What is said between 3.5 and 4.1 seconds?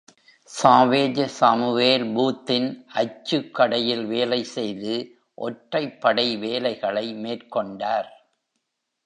கடையில்